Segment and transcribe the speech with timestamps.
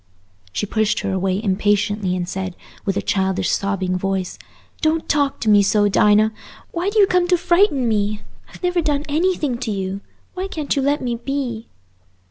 [0.51, 2.55] She pushed her away impatiently, and said,
[2.85, 4.39] with a childish sobbing voice,
[4.81, 6.33] "Don't talk to me so, Dinah.
[6.71, 8.23] Why do you come to frighten me?
[8.49, 10.01] I've never done anything to you.
[10.33, 11.67] Why can't you let me be?"